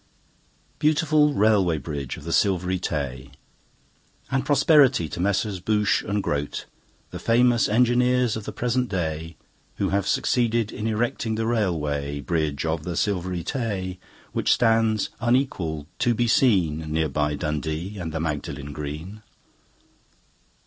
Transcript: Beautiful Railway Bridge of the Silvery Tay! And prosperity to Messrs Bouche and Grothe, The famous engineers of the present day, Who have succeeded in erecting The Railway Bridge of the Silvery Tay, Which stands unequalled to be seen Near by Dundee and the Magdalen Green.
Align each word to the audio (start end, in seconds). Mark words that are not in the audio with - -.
Beautiful 0.79 1.35
Railway 1.35 1.77
Bridge 1.77 2.17
of 2.17 2.23
the 2.23 2.33
Silvery 2.33 2.79
Tay! 2.79 3.29
And 4.31 4.43
prosperity 4.43 5.07
to 5.07 5.19
Messrs 5.19 5.59
Bouche 5.59 6.01
and 6.01 6.23
Grothe, 6.23 6.61
The 7.11 7.19
famous 7.19 7.69
engineers 7.69 8.35
of 8.35 8.45
the 8.45 8.51
present 8.51 8.89
day, 8.89 9.37
Who 9.75 9.89
have 9.89 10.07
succeeded 10.07 10.71
in 10.71 10.87
erecting 10.87 11.35
The 11.35 11.45
Railway 11.45 12.19
Bridge 12.19 12.65
of 12.65 12.81
the 12.83 12.97
Silvery 12.97 13.43
Tay, 13.43 13.99
Which 14.33 14.53
stands 14.53 15.11
unequalled 15.19 15.85
to 15.99 16.15
be 16.15 16.27
seen 16.27 16.79
Near 16.91 17.07
by 17.09 17.35
Dundee 17.35 17.99
and 17.99 18.11
the 18.11 18.19
Magdalen 18.19 18.73
Green. 18.73 19.21